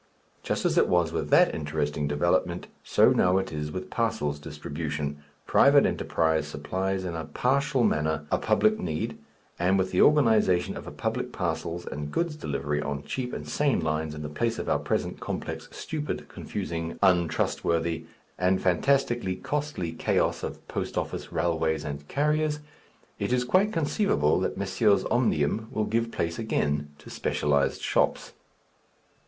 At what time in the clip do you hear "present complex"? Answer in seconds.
14.79-15.69